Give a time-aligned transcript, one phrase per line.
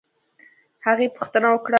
[0.85, 1.69] هغې پوښتنه وکړه